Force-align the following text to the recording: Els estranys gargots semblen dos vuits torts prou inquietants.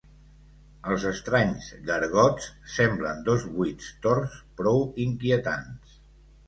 Els 0.93 1.03
estranys 1.09 1.67
gargots 1.91 2.49
semblen 2.79 3.23
dos 3.31 3.47
vuits 3.61 3.95
torts 4.07 4.43
prou 4.63 4.85
inquietants. 5.09 5.99